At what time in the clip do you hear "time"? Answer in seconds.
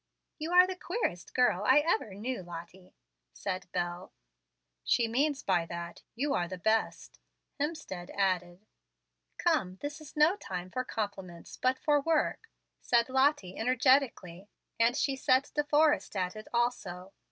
10.37-10.71